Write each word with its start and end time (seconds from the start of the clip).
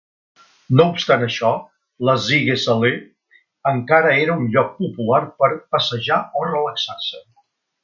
No 0.77 0.85
obstant 0.91 1.25
això, 1.25 1.51
la 2.09 2.15
Siegesallee 2.27 3.37
encara 3.73 4.15
era 4.23 4.39
un 4.45 4.49
lloc 4.57 4.73
popular 4.81 5.21
per 5.43 5.51
passejar 5.77 6.19
o 6.41 6.49
relaxar-se. 6.51 7.25